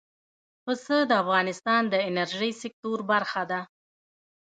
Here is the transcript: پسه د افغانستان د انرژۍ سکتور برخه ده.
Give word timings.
پسه 0.63 0.97
د 1.09 1.11
افغانستان 1.23 1.81
د 1.89 1.95
انرژۍ 2.09 2.51
سکتور 2.63 2.99
برخه 3.11 3.43
ده. 3.51 3.61